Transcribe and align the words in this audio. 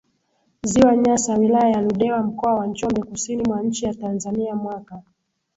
Ziwa 0.63 0.97
Nyasa 0.97 1.35
wilaya 1.37 1.69
ya 1.69 1.81
Ludewa 1.81 2.23
Mkoa 2.23 2.53
wa 2.53 2.67
Njombe 2.67 3.03
kusini 3.03 3.43
mwa 3.43 3.61
nchi 3.63 3.85
ya 3.85 3.93
TanzaniaMwaka 3.93 5.01